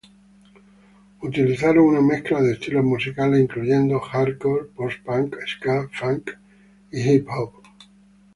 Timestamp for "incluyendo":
3.39-3.99